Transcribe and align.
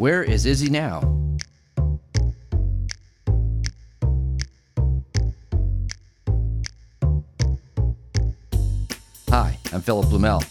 Where 0.00 0.22
is 0.22 0.46
Izzy 0.46 0.70
now? 0.70 1.00
Hi, 9.28 9.58
I'm 9.74 9.82
Philip 9.82 10.06
Blumel. 10.06 10.42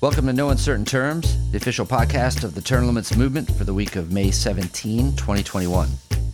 Welcome 0.00 0.24
to 0.28 0.32
No 0.32 0.48
Uncertain 0.48 0.86
Terms, 0.86 1.36
the 1.50 1.58
official 1.58 1.84
podcast 1.84 2.42
of 2.42 2.54
the 2.54 2.62
Term 2.62 2.86
Limits 2.86 3.14
Movement 3.14 3.50
for 3.52 3.64
the 3.64 3.74
week 3.74 3.96
of 3.96 4.12
May 4.12 4.30
17, 4.30 5.14
2021. 5.14 5.90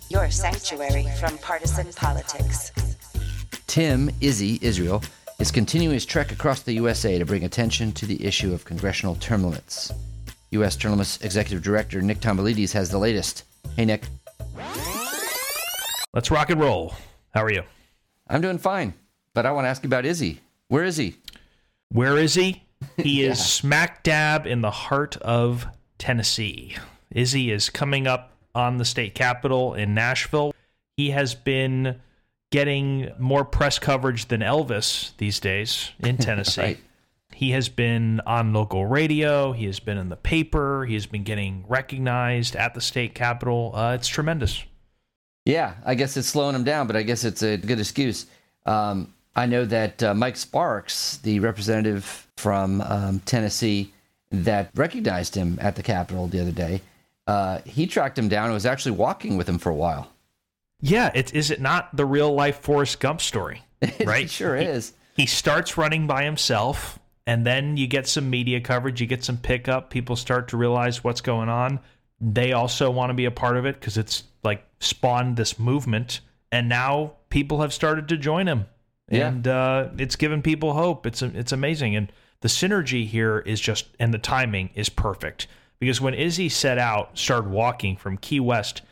Your 0.08 0.30
sanctuary 0.30 1.08
from 1.18 1.38
partisan 1.38 1.92
politics. 1.94 2.70
Tim 3.66 4.08
Izzy 4.20 4.60
Israel 4.62 5.02
is 5.40 5.50
continuing 5.50 5.94
his 5.94 6.06
trek 6.06 6.30
across 6.30 6.62
the 6.62 6.74
USA 6.74 7.18
to 7.18 7.24
bring 7.24 7.42
attention 7.42 7.90
to 7.90 8.06
the 8.06 8.24
issue 8.24 8.54
of 8.54 8.64
congressional 8.64 9.16
term 9.16 9.42
limits. 9.42 9.90
U.S. 10.52 10.82
Limits 10.84 11.18
Executive 11.22 11.62
Director 11.62 12.02
Nick 12.02 12.20
Tomboulides 12.20 12.72
has 12.72 12.90
the 12.90 12.98
latest. 12.98 13.44
Hey, 13.76 13.84
Nick. 13.86 14.04
Let's 16.14 16.30
rock 16.30 16.50
and 16.50 16.60
roll. 16.60 16.94
How 17.30 17.42
are 17.42 17.52
you? 17.52 17.62
I'm 18.28 18.42
doing 18.42 18.58
fine, 18.58 18.92
but 19.34 19.46
I 19.46 19.52
want 19.52 19.64
to 19.64 19.68
ask 19.70 19.82
you 19.82 19.88
about 19.88 20.04
Izzy. 20.04 20.40
Where 20.68 20.84
is 20.84 20.96
he? 20.98 21.16
Where 21.90 22.16
is 22.16 22.34
he? 22.34 22.62
He 22.96 23.22
is 23.22 23.38
smack 23.38 24.02
dab 24.02 24.44
in 24.44 24.60
the 24.60 24.70
heart 24.72 25.16
of 25.18 25.66
Tennessee. 25.98 26.74
Izzy 27.12 27.52
is 27.52 27.70
coming 27.70 28.08
up 28.08 28.32
on 28.56 28.78
the 28.78 28.84
state 28.84 29.14
capitol 29.14 29.74
in 29.74 29.94
Nashville. 29.94 30.52
He 30.96 31.10
has 31.10 31.36
been 31.36 32.00
getting 32.50 33.12
more 33.20 33.44
press 33.44 33.78
coverage 33.78 34.26
than 34.26 34.40
Elvis 34.40 35.16
these 35.18 35.38
days 35.38 35.92
in 36.00 36.16
Tennessee. 36.18 36.60
Right. 36.60 36.78
He 37.42 37.50
has 37.50 37.68
been 37.68 38.20
on 38.24 38.52
local 38.52 38.86
radio. 38.86 39.50
He 39.50 39.64
has 39.66 39.80
been 39.80 39.98
in 39.98 40.08
the 40.10 40.14
paper. 40.16 40.84
He 40.84 40.94
has 40.94 41.06
been 41.06 41.24
getting 41.24 41.64
recognized 41.66 42.54
at 42.54 42.72
the 42.72 42.80
state 42.80 43.16
capitol. 43.16 43.72
Uh, 43.74 43.94
it's 43.94 44.06
tremendous. 44.06 44.62
Yeah, 45.44 45.74
I 45.84 45.96
guess 45.96 46.16
it's 46.16 46.28
slowing 46.28 46.54
him 46.54 46.62
down, 46.62 46.86
but 46.86 46.94
I 46.94 47.02
guess 47.02 47.24
it's 47.24 47.42
a 47.42 47.56
good 47.56 47.80
excuse. 47.80 48.26
Um, 48.64 49.12
I 49.34 49.46
know 49.46 49.64
that 49.64 50.00
uh, 50.04 50.14
Mike 50.14 50.36
Sparks, 50.36 51.16
the 51.16 51.40
representative 51.40 52.28
from 52.36 52.80
um, 52.82 53.18
Tennessee 53.26 53.92
that 54.30 54.70
recognized 54.76 55.34
him 55.34 55.58
at 55.60 55.74
the 55.74 55.82
Capitol 55.82 56.28
the 56.28 56.38
other 56.38 56.52
day, 56.52 56.80
uh, 57.26 57.58
he 57.64 57.88
tracked 57.88 58.16
him 58.16 58.28
down 58.28 58.44
and 58.44 58.54
was 58.54 58.66
actually 58.66 58.92
walking 58.92 59.36
with 59.36 59.48
him 59.48 59.58
for 59.58 59.70
a 59.70 59.74
while. 59.74 60.12
Yeah, 60.80 61.10
it, 61.12 61.34
is 61.34 61.50
it 61.50 61.60
not 61.60 61.96
the 61.96 62.04
real 62.06 62.32
life 62.32 62.60
Forrest 62.60 63.00
Gump 63.00 63.20
story? 63.20 63.62
Right? 64.04 64.26
it 64.26 64.30
sure 64.30 64.56
He- 64.56 64.64
is. 64.64 64.92
he 65.16 65.26
starts 65.26 65.76
running 65.76 66.06
by 66.06 66.22
himself 66.22 67.00
and 67.26 67.46
then 67.46 67.76
you 67.76 67.86
get 67.86 68.06
some 68.08 68.28
media 68.30 68.60
coverage 68.60 69.00
you 69.00 69.06
get 69.06 69.22
some 69.24 69.36
pickup 69.36 69.90
people 69.90 70.16
start 70.16 70.48
to 70.48 70.56
realize 70.56 71.04
what's 71.04 71.20
going 71.20 71.48
on. 71.48 71.80
They 72.20 72.52
also 72.52 72.90
want 72.90 73.10
to 73.10 73.14
be 73.14 73.24
a 73.24 73.30
part 73.30 73.56
of 73.56 73.66
it 73.66 73.78
because 73.80 73.96
it's 73.96 74.24
like 74.44 74.64
spawned 74.80 75.36
this 75.36 75.58
movement. 75.58 76.20
And 76.52 76.68
now 76.68 77.14
people 77.30 77.60
have 77.62 77.72
started 77.72 78.08
to 78.08 78.16
join 78.16 78.46
him 78.46 78.66
Yeah. 79.10 79.28
and 79.28 79.48
uh, 79.48 79.88
it's 79.98 80.16
given 80.16 80.42
people 80.42 80.72
hope. 80.74 81.06
It's 81.06 81.22
it's 81.22 81.52
amazing. 81.52 81.96
And 81.96 82.12
the 82.40 82.48
synergy 82.48 83.06
here 83.06 83.38
is 83.40 83.60
just 83.60 83.86
and 83.98 84.12
the 84.14 84.18
timing 84.18 84.70
is 84.74 84.88
perfect. 84.88 85.46
Because 85.80 86.00
when 86.00 86.14
izzy 86.14 86.48
set 86.48 86.78
out 86.78 87.18
started 87.18 87.50
walking 87.50 87.96
from 87.96 88.16
key 88.18 88.40
west 88.40 88.82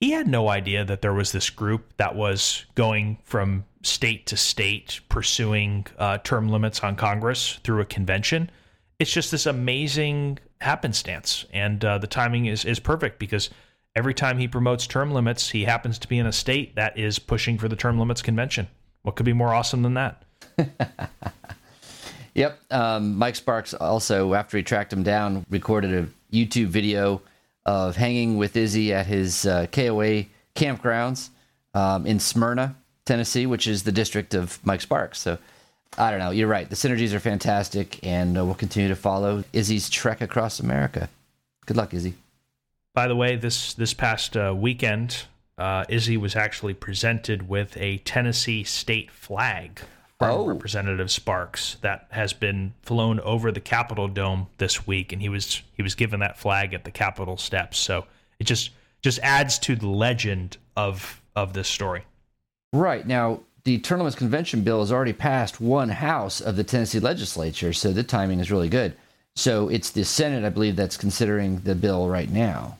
he 0.00 0.10
had 0.10 0.26
no 0.26 0.48
idea 0.48 0.84
that 0.84 1.00
there 1.00 1.14
was 1.14 1.30
this 1.30 1.48
group 1.48 1.96
that 1.96 2.16
was 2.16 2.64
going 2.74 3.18
from 3.22 3.64
state 3.82 4.26
to 4.26 4.36
state 4.36 5.00
pursuing 5.08 5.86
uh, 5.98 6.18
term 6.18 6.48
limits 6.48 6.80
on 6.80 6.96
Congress 6.96 7.58
through 7.64 7.80
a 7.80 7.84
convention. 7.84 8.50
It's 8.98 9.12
just 9.12 9.30
this 9.30 9.46
amazing 9.46 10.38
happenstance, 10.60 11.44
and 11.52 11.84
uh, 11.84 11.98
the 11.98 12.06
timing 12.06 12.46
is 12.46 12.64
is 12.64 12.78
perfect 12.78 13.18
because 13.18 13.50
every 13.96 14.14
time 14.14 14.38
he 14.38 14.48
promotes 14.48 14.86
term 14.86 15.12
limits, 15.12 15.50
he 15.50 15.64
happens 15.64 15.98
to 16.00 16.08
be 16.08 16.18
in 16.18 16.26
a 16.26 16.32
state 16.32 16.76
that 16.76 16.96
is 16.98 17.18
pushing 17.18 17.58
for 17.58 17.68
the 17.68 17.76
term 17.76 17.98
limits 17.98 18.22
convention. 18.22 18.68
What 19.02 19.16
could 19.16 19.26
be 19.26 19.32
more 19.32 19.52
awesome 19.52 19.82
than 19.82 19.94
that? 19.94 20.24
Yep. 22.34 22.60
Um, 22.70 23.18
Mike 23.18 23.36
Sparks 23.36 23.74
also, 23.74 24.34
after 24.34 24.56
he 24.56 24.62
tracked 24.62 24.92
him 24.92 25.02
down, 25.02 25.44
recorded 25.50 25.92
a 25.92 26.34
YouTube 26.34 26.68
video 26.68 27.22
of 27.66 27.96
hanging 27.96 28.38
with 28.38 28.56
Izzy 28.56 28.92
at 28.92 29.06
his 29.06 29.46
uh, 29.46 29.66
KOA 29.70 30.24
campgrounds 30.54 31.28
um, 31.74 32.06
in 32.06 32.18
Smyrna, 32.18 32.76
Tennessee, 33.04 33.46
which 33.46 33.66
is 33.66 33.82
the 33.82 33.92
district 33.92 34.34
of 34.34 34.58
Mike 34.64 34.80
Sparks. 34.80 35.18
So 35.18 35.38
I 35.98 36.10
don't 36.10 36.20
know. 36.20 36.30
You're 36.30 36.48
right. 36.48 36.68
The 36.68 36.76
synergies 36.76 37.12
are 37.12 37.20
fantastic, 37.20 38.04
and 38.06 38.38
uh, 38.38 38.44
we'll 38.44 38.54
continue 38.54 38.88
to 38.88 38.96
follow 38.96 39.44
Izzy's 39.52 39.90
trek 39.90 40.20
across 40.20 40.60
America. 40.60 41.08
Good 41.66 41.76
luck, 41.76 41.92
Izzy. 41.92 42.14
By 42.94 43.08
the 43.08 43.16
way, 43.16 43.36
this 43.36 43.74
this 43.74 43.94
past 43.94 44.36
uh, 44.36 44.54
weekend, 44.56 45.24
uh, 45.58 45.84
Izzy 45.88 46.16
was 46.16 46.36
actually 46.36 46.74
presented 46.74 47.48
with 47.48 47.76
a 47.76 47.98
Tennessee 47.98 48.64
state 48.64 49.10
flag 49.10 49.80
from 50.18 50.30
Oh. 50.30 50.46
Representative 50.46 51.10
Sparks 51.10 51.76
that 51.80 52.06
has 52.10 52.32
been 52.32 52.74
flown 52.82 53.18
over 53.20 53.50
the 53.50 53.60
Capitol 53.60 54.08
dome 54.08 54.46
this 54.58 54.86
week, 54.86 55.12
and 55.12 55.20
he 55.20 55.28
was 55.28 55.62
he 55.74 55.82
was 55.82 55.94
given 55.94 56.20
that 56.20 56.38
flag 56.38 56.74
at 56.74 56.84
the 56.84 56.90
Capitol 56.90 57.36
steps. 57.36 57.78
So 57.78 58.06
it 58.38 58.44
just 58.44 58.70
just 59.02 59.18
adds 59.20 59.58
to 59.60 59.76
the 59.76 59.88
legend 59.88 60.56
of 60.76 61.20
of 61.34 61.52
this 61.54 61.68
story. 61.68 62.04
Right. 62.72 63.06
Now, 63.06 63.40
the 63.64 63.78
Limits 63.78 64.16
Convention 64.16 64.62
bill 64.62 64.80
has 64.80 64.90
already 64.90 65.12
passed 65.12 65.60
one 65.60 65.88
house 65.88 66.40
of 66.40 66.56
the 66.56 66.64
Tennessee 66.64 66.98
legislature, 67.00 67.72
so 67.72 67.92
the 67.92 68.02
timing 68.02 68.40
is 68.40 68.50
really 68.50 68.68
good. 68.68 68.94
So 69.36 69.68
it's 69.68 69.90
the 69.90 70.04
Senate, 70.04 70.44
I 70.44 70.48
believe, 70.50 70.76
that's 70.76 70.96
considering 70.96 71.60
the 71.60 71.74
bill 71.74 72.08
right 72.08 72.28
now. 72.30 72.78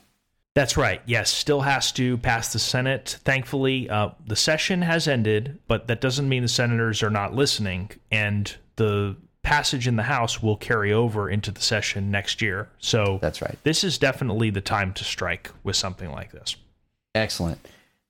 That's 0.55 0.77
right. 0.77 1.01
Yes, 1.05 1.31
still 1.31 1.61
has 1.61 1.91
to 1.93 2.17
pass 2.17 2.53
the 2.53 2.59
Senate. 2.59 3.17
Thankfully, 3.23 3.89
uh, 3.89 4.09
the 4.27 4.35
session 4.35 4.83
has 4.83 5.07
ended, 5.07 5.57
but 5.67 5.87
that 5.87 5.99
doesn't 5.99 6.29
mean 6.29 6.43
the 6.43 6.47
senators 6.47 7.01
are 7.01 7.09
not 7.09 7.33
listening. 7.33 7.89
And 8.11 8.53
the 8.75 9.15
passage 9.41 9.87
in 9.87 9.95
the 9.95 10.03
House 10.03 10.43
will 10.43 10.55
carry 10.55 10.93
over 10.93 11.27
into 11.29 11.49
the 11.49 11.61
session 11.61 12.11
next 12.11 12.41
year. 12.41 12.69
So 12.77 13.17
That's 13.19 13.41
right. 13.41 13.57
this 13.63 13.83
is 13.83 13.97
definitely 13.97 14.51
the 14.51 14.61
time 14.61 14.93
to 14.93 15.03
strike 15.03 15.49
with 15.63 15.75
something 15.75 16.11
like 16.11 16.31
this. 16.31 16.55
Excellent. 17.15 17.59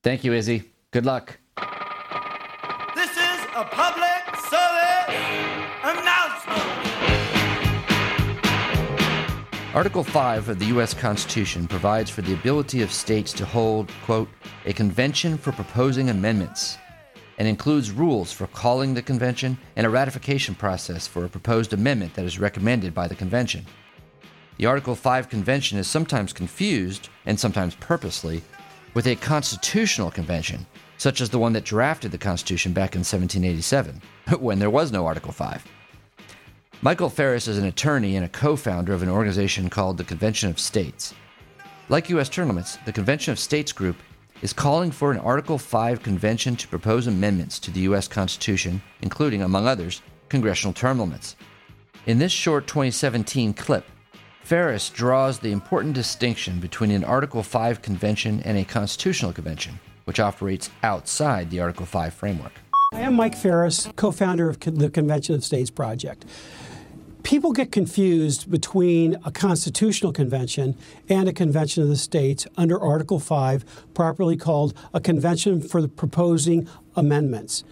Thank 0.03 0.25
you, 0.25 0.33
Izzy. 0.33 0.63
Good 0.91 1.05
luck. 1.05 1.37
Public 3.71 4.35
service 4.49 5.15
announcement. 5.83 6.59
Article 9.73 10.03
5 10.03 10.49
of 10.49 10.59
the 10.59 10.65
U.S. 10.65 10.93
Constitution 10.93 11.67
provides 11.67 12.09
for 12.09 12.21
the 12.21 12.33
ability 12.33 12.81
of 12.81 12.91
states 12.91 13.31
to 13.33 13.45
hold, 13.45 13.89
quote, 14.03 14.27
a 14.65 14.73
convention 14.73 15.37
for 15.37 15.53
proposing 15.53 16.09
amendments, 16.09 16.77
and 17.37 17.47
includes 17.47 17.91
rules 17.91 18.33
for 18.33 18.47
calling 18.47 18.93
the 18.93 19.01
convention 19.01 19.57
and 19.75 19.87
a 19.87 19.89
ratification 19.89 20.55
process 20.55 21.07
for 21.07 21.23
a 21.23 21.29
proposed 21.29 21.71
amendment 21.71 22.13
that 22.15 22.25
is 22.25 22.39
recommended 22.39 22.93
by 22.93 23.07
the 23.07 23.15
convention. 23.15 23.65
The 24.57 24.65
Article 24.65 24.95
5 24.95 25.29
convention 25.29 25.77
is 25.77 25.87
sometimes 25.87 26.33
confused, 26.33 27.07
and 27.25 27.39
sometimes 27.39 27.75
purposely, 27.75 28.43
with 28.93 29.07
a 29.07 29.15
constitutional 29.15 30.11
convention, 30.11 30.65
such 31.03 31.19
as 31.19 31.29
the 31.31 31.37
one 31.37 31.51
that 31.51 31.65
drafted 31.65 32.13
the 32.13 32.17
Constitution 32.17 32.71
back 32.71 32.95
in 32.95 32.99
1787, 32.99 34.01
when 34.39 34.57
there 34.57 34.69
was 34.69 34.89
no 34.93 35.05
Article 35.05 35.33
5. 35.33 35.67
Michael 36.81 37.09
Farris 37.09 37.49
is 37.49 37.57
an 37.57 37.65
attorney 37.65 38.15
and 38.15 38.23
a 38.23 38.29
co 38.29 38.55
founder 38.55 38.93
of 38.93 39.03
an 39.03 39.09
organization 39.09 39.69
called 39.69 39.97
the 39.97 40.05
Convention 40.05 40.49
of 40.49 40.57
States. 40.57 41.13
Like 41.89 42.09
U.S. 42.09 42.37
limits, 42.37 42.77
the 42.85 42.93
Convention 42.93 43.33
of 43.33 43.39
States 43.39 43.73
group 43.73 43.97
is 44.41 44.53
calling 44.53 44.91
for 44.91 45.11
an 45.11 45.17
Article 45.19 45.57
5 45.57 46.01
convention 46.01 46.55
to 46.55 46.69
propose 46.69 47.05
amendments 47.05 47.59
to 47.59 47.71
the 47.71 47.81
U.S. 47.81 48.07
Constitution, 48.07 48.81
including, 49.01 49.41
among 49.41 49.67
others, 49.67 50.01
congressional 50.29 50.73
term 50.73 51.01
limits. 51.01 51.35
In 52.05 52.17
this 52.17 52.31
short 52.31 52.65
2017 52.65 53.55
clip, 53.55 53.83
Farris 54.43 54.89
draws 54.89 55.39
the 55.39 55.51
important 55.51 55.95
distinction 55.95 56.61
between 56.61 56.91
an 56.91 57.03
Article 57.03 57.43
5 57.43 57.81
convention 57.81 58.41
and 58.45 58.57
a 58.57 58.63
constitutional 58.63 59.33
convention, 59.33 59.77
which 60.05 60.19
operates 60.19 60.69
outside 60.81 61.49
the 61.49 61.59
Article 61.59 61.85
5 61.85 62.13
framework. 62.13 62.53
I 62.93 63.01
am 63.01 63.15
Mike 63.15 63.35
Farris, 63.35 63.89
co 63.95 64.11
founder 64.11 64.49
of 64.49 64.59
the 64.59 64.89
Convention 64.89 65.35
of 65.35 65.43
States 65.43 65.69
Project. 65.69 66.25
People 67.23 67.53
get 67.53 67.71
confused 67.71 68.51
between 68.51 69.17
a 69.23 69.31
constitutional 69.31 70.11
convention 70.11 70.75
and 71.07 71.29
a 71.29 71.33
convention 71.33 71.81
of 71.81 71.89
the 71.89 71.95
states 71.95 72.45
under 72.57 72.79
Article 72.79 73.17
5, 73.17 73.93
properly 73.93 74.35
called 74.35 74.73
a 74.93 74.99
convention 74.99 75.61
for 75.61 75.87
proposing 75.87 76.67
amendments. 76.97 77.63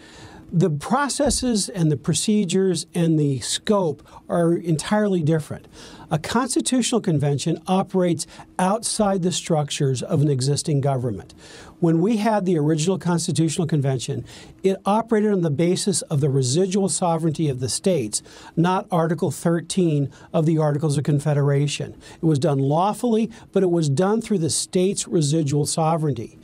The 0.51 0.69
processes 0.69 1.69
and 1.69 1.89
the 1.89 1.97
procedures 1.97 2.85
and 2.93 3.17
the 3.17 3.39
scope 3.39 4.05
are 4.27 4.53
entirely 4.53 5.23
different. 5.23 5.67
A 6.09 6.19
constitutional 6.19 6.99
convention 6.99 7.61
operates 7.67 8.27
outside 8.59 9.21
the 9.21 9.31
structures 9.31 10.03
of 10.03 10.21
an 10.21 10.29
existing 10.29 10.81
government. 10.81 11.33
When 11.79 12.01
we 12.01 12.17
had 12.17 12.45
the 12.45 12.57
original 12.57 12.99
constitutional 12.99 13.65
convention, 13.65 14.25
it 14.61 14.75
operated 14.85 15.31
on 15.31 15.41
the 15.41 15.49
basis 15.49 16.01
of 16.03 16.19
the 16.19 16.29
residual 16.29 16.89
sovereignty 16.89 17.47
of 17.47 17.61
the 17.61 17.69
states, 17.69 18.21
not 18.57 18.87
Article 18.91 19.31
13 19.31 20.11
of 20.33 20.45
the 20.45 20.57
Articles 20.57 20.97
of 20.97 21.05
Confederation. 21.05 21.95
It 22.21 22.25
was 22.25 22.39
done 22.39 22.59
lawfully, 22.59 23.31
but 23.53 23.63
it 23.63 23.71
was 23.71 23.87
done 23.87 24.21
through 24.21 24.39
the 24.39 24.49
states' 24.49 25.07
residual 25.07 25.65
sovereignty. 25.65 26.37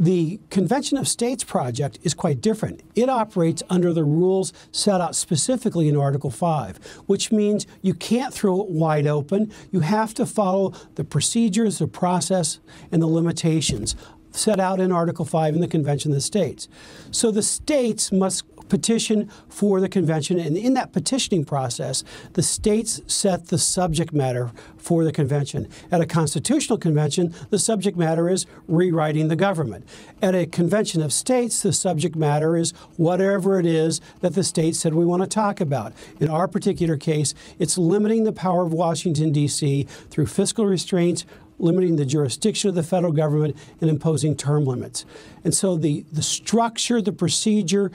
The 0.00 0.40
Convention 0.48 0.96
of 0.96 1.06
States 1.06 1.44
project 1.44 1.98
is 2.02 2.14
quite 2.14 2.40
different. 2.40 2.82
It 2.94 3.10
operates 3.10 3.62
under 3.68 3.92
the 3.92 4.02
rules 4.02 4.50
set 4.72 4.98
out 4.98 5.14
specifically 5.14 5.90
in 5.90 5.96
Article 5.96 6.30
5, 6.30 6.78
which 7.04 7.30
means 7.30 7.66
you 7.82 7.92
can't 7.92 8.32
throw 8.32 8.62
it 8.62 8.70
wide 8.70 9.06
open. 9.06 9.52
You 9.70 9.80
have 9.80 10.14
to 10.14 10.24
follow 10.24 10.72
the 10.94 11.04
procedures, 11.04 11.80
the 11.80 11.86
process, 11.86 12.60
and 12.90 13.02
the 13.02 13.06
limitations 13.06 13.94
set 14.30 14.58
out 14.58 14.80
in 14.80 14.90
Article 14.90 15.26
5 15.26 15.54
in 15.54 15.60
the 15.60 15.68
Convention 15.68 16.12
of 16.12 16.14
the 16.14 16.22
States. 16.22 16.66
So 17.10 17.30
the 17.30 17.42
states 17.42 18.10
must 18.10 18.44
petition 18.70 19.28
for 19.48 19.80
the 19.80 19.88
convention, 19.88 20.38
and 20.38 20.56
in 20.56 20.74
that 20.74 20.92
petitioning 20.92 21.44
process, 21.44 22.02
the 22.32 22.42
states 22.42 23.02
set 23.06 23.48
the 23.48 23.58
subject 23.58 24.12
matter 24.14 24.50
for 24.78 25.04
the 25.04 25.12
convention. 25.12 25.68
At 25.92 26.00
a 26.00 26.06
constitutional 26.06 26.78
convention, 26.78 27.34
the 27.50 27.58
subject 27.58 27.98
matter 27.98 28.30
is 28.30 28.46
rewriting 28.66 29.28
the 29.28 29.36
government. 29.36 29.86
At 30.22 30.34
a 30.34 30.46
convention 30.46 31.02
of 31.02 31.12
states, 31.12 31.62
the 31.62 31.72
subject 31.72 32.16
matter 32.16 32.56
is 32.56 32.72
whatever 32.96 33.58
it 33.60 33.66
is 33.66 34.00
that 34.20 34.34
the 34.34 34.44
states 34.44 34.78
said 34.78 34.94
we 34.94 35.04
want 35.04 35.22
to 35.22 35.28
talk 35.28 35.60
about. 35.60 35.92
In 36.18 36.28
our 36.28 36.48
particular 36.48 36.96
case, 36.96 37.34
it's 37.58 37.76
limiting 37.76 38.24
the 38.24 38.32
power 38.32 38.62
of 38.62 38.72
Washington, 38.72 39.32
D.C. 39.32 39.86
through 40.10 40.26
fiscal 40.26 40.64
restraints, 40.64 41.26
limiting 41.58 41.96
the 41.96 42.06
jurisdiction 42.06 42.70
of 42.70 42.74
the 42.74 42.82
federal 42.82 43.12
government, 43.12 43.56
and 43.80 43.90
imposing 43.90 44.36
term 44.36 44.64
limits. 44.64 45.04
And 45.44 45.54
so 45.54 45.76
the, 45.76 46.04
the 46.12 46.22
structure, 46.22 47.00
the 47.00 47.12
procedure, 47.12 47.90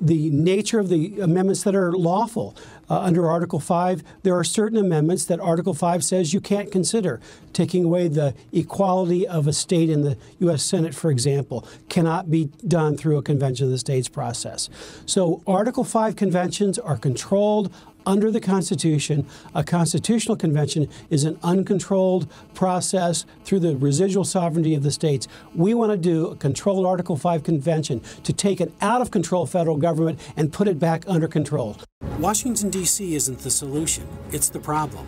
the 0.00 0.30
nature 0.30 0.78
of 0.78 0.88
the 0.88 1.20
amendments 1.20 1.62
that 1.64 1.74
are 1.74 1.92
lawful. 1.92 2.56
Uh, 2.88 2.98
under 2.98 3.28
Article 3.28 3.60
5, 3.60 4.02
there 4.24 4.34
are 4.34 4.42
certain 4.42 4.76
amendments 4.76 5.24
that 5.26 5.38
Article 5.38 5.74
5 5.74 6.02
says 6.02 6.34
you 6.34 6.40
can't 6.40 6.72
consider. 6.72 7.20
Taking 7.52 7.84
away 7.84 8.08
the 8.08 8.34
equality 8.52 9.28
of 9.28 9.46
a 9.46 9.52
state 9.52 9.88
in 9.88 10.02
the 10.02 10.16
U.S. 10.40 10.64
Senate, 10.64 10.94
for 10.94 11.10
example, 11.10 11.64
cannot 11.88 12.30
be 12.30 12.46
done 12.66 12.96
through 12.96 13.18
a 13.18 13.22
Convention 13.22 13.66
of 13.66 13.70
the 13.70 13.78
States 13.78 14.08
process. 14.08 14.68
So, 15.06 15.42
Article 15.46 15.84
5 15.84 16.16
conventions 16.16 16.78
are 16.78 16.96
controlled 16.96 17.72
under 18.06 18.30
the 18.30 18.40
Constitution, 18.40 19.26
a 19.54 19.62
constitutional 19.62 20.36
convention 20.36 20.88
is 21.10 21.24
an 21.24 21.38
uncontrolled 21.42 22.30
process 22.54 23.24
through 23.44 23.60
the 23.60 23.76
residual 23.76 24.24
sovereignty 24.24 24.74
of 24.74 24.82
the 24.82 24.90
states. 24.90 25.28
We 25.54 25.74
want 25.74 25.92
to 25.92 25.96
do 25.96 26.28
a 26.28 26.36
controlled 26.36 26.86
Article 26.86 27.16
5 27.16 27.42
convention 27.42 28.00
to 28.24 28.32
take 28.32 28.60
an 28.60 28.72
out 28.80 29.00
of 29.00 29.10
control 29.10 29.46
federal 29.46 29.76
government 29.76 30.20
and 30.36 30.52
put 30.52 30.68
it 30.68 30.78
back 30.78 31.04
under 31.06 31.28
control. 31.28 31.76
Washington, 32.18 32.70
D.C. 32.70 33.14
isn't 33.14 33.38
the 33.40 33.50
solution, 33.50 34.06
it's 34.32 34.48
the 34.48 34.60
problem. 34.60 35.06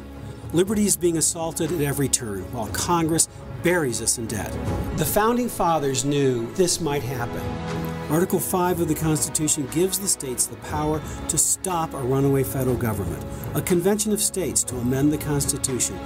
Liberty 0.52 0.84
is 0.84 0.96
being 0.96 1.16
assaulted 1.16 1.72
at 1.72 1.80
every 1.80 2.08
turn, 2.08 2.42
while 2.52 2.68
Congress 2.68 3.28
buries 3.62 4.02
us 4.02 4.18
in 4.18 4.26
debt. 4.26 4.52
The 4.96 5.04
Founding 5.04 5.48
Fathers 5.48 6.04
knew 6.04 6.52
this 6.54 6.80
might 6.80 7.02
happen. 7.02 7.81
Article 8.12 8.40
5 8.40 8.80
of 8.80 8.88
the 8.88 8.94
Constitution 8.94 9.66
gives 9.72 9.98
the 9.98 10.06
states 10.06 10.44
the 10.44 10.56
power 10.56 11.00
to 11.28 11.38
stop 11.38 11.94
a 11.94 11.96
runaway 11.96 12.42
federal 12.42 12.76
government, 12.76 13.24
a 13.54 13.62
convention 13.62 14.12
of 14.12 14.20
states 14.20 14.62
to 14.64 14.76
amend 14.76 15.10
the 15.10 15.16
Constitution. 15.16 15.98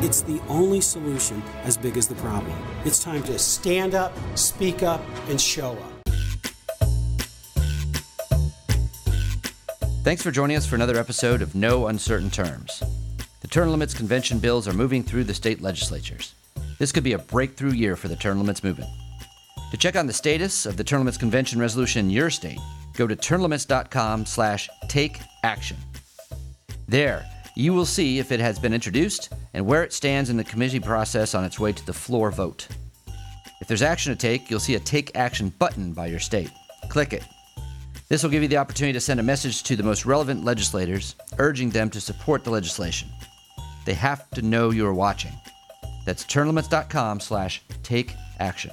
It's 0.00 0.22
the 0.22 0.40
only 0.48 0.80
solution 0.80 1.42
as 1.64 1.76
big 1.76 1.98
as 1.98 2.08
the 2.08 2.14
problem. 2.14 2.56
It's 2.86 3.04
time 3.04 3.22
to 3.24 3.38
stand 3.38 3.94
up, 3.94 4.14
speak 4.36 4.82
up, 4.82 5.02
and 5.28 5.38
show 5.38 5.72
up. 5.72 5.92
Thanks 10.02 10.22
for 10.22 10.30
joining 10.30 10.56
us 10.56 10.64
for 10.64 10.76
another 10.76 10.96
episode 10.96 11.42
of 11.42 11.54
No 11.54 11.88
Uncertain 11.88 12.30
Terms. 12.30 12.82
The 13.42 13.48
term 13.48 13.68
limits 13.68 13.92
convention 13.92 14.38
bills 14.38 14.66
are 14.66 14.72
moving 14.72 15.02
through 15.02 15.24
the 15.24 15.34
state 15.34 15.60
legislatures. 15.60 16.34
This 16.78 16.90
could 16.90 17.04
be 17.04 17.12
a 17.12 17.18
breakthrough 17.18 17.72
year 17.72 17.96
for 17.96 18.08
the 18.08 18.16
term 18.16 18.38
limits 18.38 18.64
movement. 18.64 18.88
To 19.70 19.76
check 19.76 19.94
on 19.96 20.06
the 20.06 20.12
status 20.12 20.66
of 20.66 20.76
the 20.76 20.84
limits 20.98 21.16
convention 21.16 21.60
resolution 21.60 22.06
in 22.06 22.10
your 22.10 22.30
state, 22.30 22.58
go 22.96 23.06
to 23.06 23.14
termlimits.com 23.14 24.26
slash 24.26 24.68
take 24.88 25.20
action. 25.44 25.76
There, 26.88 27.24
you 27.54 27.72
will 27.72 27.86
see 27.86 28.18
if 28.18 28.32
it 28.32 28.40
has 28.40 28.58
been 28.58 28.74
introduced 28.74 29.32
and 29.54 29.64
where 29.64 29.84
it 29.84 29.92
stands 29.92 30.28
in 30.28 30.36
the 30.36 30.44
committee 30.44 30.80
process 30.80 31.34
on 31.34 31.44
its 31.44 31.60
way 31.60 31.72
to 31.72 31.86
the 31.86 31.92
floor 31.92 32.32
vote. 32.32 32.66
If 33.60 33.68
there's 33.68 33.82
action 33.82 34.12
to 34.12 34.18
take, 34.18 34.50
you'll 34.50 34.58
see 34.58 34.74
a 34.74 34.80
Take 34.80 35.14
Action 35.16 35.50
button 35.58 35.92
by 35.92 36.06
your 36.06 36.18
state. 36.18 36.50
Click 36.88 37.12
it. 37.12 37.24
This 38.08 38.24
will 38.24 38.30
give 38.30 38.42
you 38.42 38.48
the 38.48 38.56
opportunity 38.56 38.94
to 38.94 39.00
send 39.00 39.20
a 39.20 39.22
message 39.22 39.62
to 39.64 39.76
the 39.76 39.84
most 39.84 40.04
relevant 40.04 40.44
legislators, 40.44 41.14
urging 41.38 41.70
them 41.70 41.90
to 41.90 42.00
support 42.00 42.42
the 42.42 42.50
legislation. 42.50 43.08
They 43.84 43.94
have 43.94 44.28
to 44.30 44.42
know 44.42 44.70
you're 44.70 44.94
watching. 44.94 45.32
That's 46.04 46.24
termlimits.com 46.24 47.20
slash 47.20 47.62
take 47.84 48.16
action. 48.40 48.72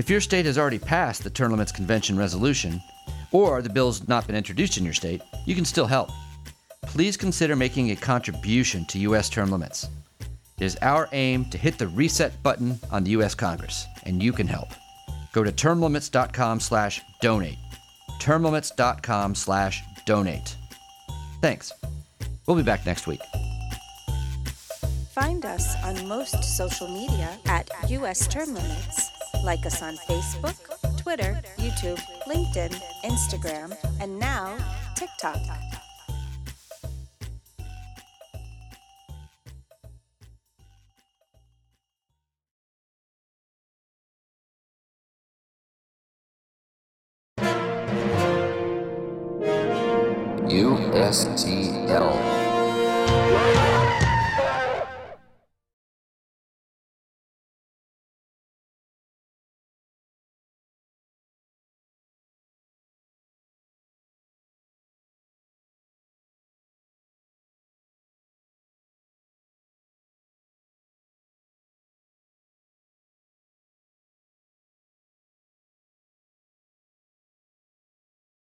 If 0.00 0.08
your 0.08 0.22
state 0.22 0.46
has 0.46 0.56
already 0.56 0.78
passed 0.78 1.24
the 1.24 1.28
Term 1.28 1.50
Limits 1.50 1.72
Convention 1.72 2.16
resolution, 2.16 2.80
or 3.32 3.60
the 3.60 3.68
bill's 3.68 4.08
not 4.08 4.26
been 4.26 4.34
introduced 4.34 4.78
in 4.78 4.84
your 4.84 4.94
state, 4.94 5.20
you 5.44 5.54
can 5.54 5.66
still 5.66 5.84
help. 5.84 6.08
Please 6.84 7.18
consider 7.18 7.54
making 7.54 7.90
a 7.90 7.96
contribution 7.96 8.86
to 8.86 8.98
U.S. 9.00 9.28
term 9.28 9.50
limits. 9.50 9.90
It 10.58 10.64
is 10.64 10.78
our 10.80 11.06
aim 11.12 11.44
to 11.50 11.58
hit 11.58 11.76
the 11.76 11.88
reset 11.88 12.42
button 12.42 12.78
on 12.90 13.04
the 13.04 13.10
U.S. 13.10 13.34
Congress, 13.34 13.86
and 14.04 14.22
you 14.22 14.32
can 14.32 14.46
help. 14.46 14.68
Go 15.34 15.44
to 15.44 15.52
termlimits.com 15.52 16.60
slash 16.60 17.02
donate. 17.20 17.58
termlimits.com 18.20 19.34
slash 19.34 19.82
donate. 20.06 20.56
Thanks. 21.42 21.74
We'll 22.46 22.56
be 22.56 22.62
back 22.62 22.86
next 22.86 23.06
week. 23.06 23.20
Find 25.12 25.44
us 25.44 25.76
on 25.84 26.08
most 26.08 26.42
social 26.42 26.88
media 26.88 27.38
at 27.44 27.68
US 27.90 28.26
Term 28.26 28.54
Limits. 28.54 29.09
Like 29.42 29.64
us 29.66 29.82
on 29.82 29.96
Facebook, 29.96 30.56
Twitter, 30.98 31.40
YouTube, 31.56 31.98
LinkedIn, 32.26 32.74
Instagram, 33.04 33.76
and 34.00 34.18
now 34.18 34.56
TikTok. 34.94 35.38
USTL. 50.50 52.10